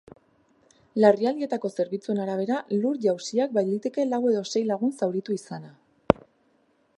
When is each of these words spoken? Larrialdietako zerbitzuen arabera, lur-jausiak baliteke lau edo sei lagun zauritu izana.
Larrialdietako 1.03 1.69
zerbitzuen 1.75 2.21
arabera, 2.23 2.57
lur-jausiak 2.85 3.53
baliteke 3.59 4.07
lau 4.15 4.21
edo 4.33 4.43
sei 4.55 4.65
lagun 4.71 4.97
zauritu 5.01 5.37
izana. 5.41 6.25